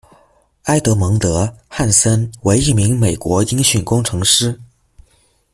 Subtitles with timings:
[0.63, 4.59] 埃德蒙德·汉森为一位美国音讯工程师。